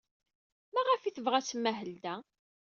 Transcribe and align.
Maɣef 0.73 1.01
ay 1.03 1.13
tebɣa 1.13 1.35
ad 1.39 1.45
tmahel 1.47 1.91
da? 2.03 2.15